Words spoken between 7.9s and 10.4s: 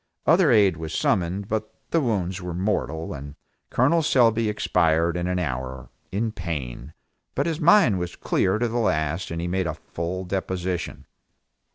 was clear to the last and he made a full